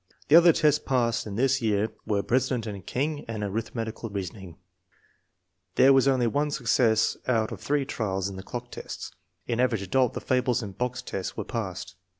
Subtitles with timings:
[0.29, 2.85] The other tests passed in this FORTY ONE SUPERIOR CHILDREN 253 year were president and
[3.23, 4.57] king and arithmetical reason ing.
[5.75, 9.15] There was only one success out of three trials in the clock test.
[9.45, 11.97] In Average Adult the fables and box test were passed.